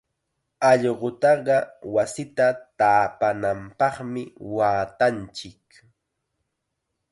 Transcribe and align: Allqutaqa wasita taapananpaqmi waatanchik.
Allqutaqa 0.69 1.57
wasita 1.93 2.45
taapananpaqmi 2.79 4.23
waatanchik. 4.55 5.63